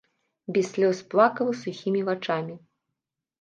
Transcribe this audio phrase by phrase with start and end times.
[0.53, 2.57] Без слёз плакала сухімі вачамі.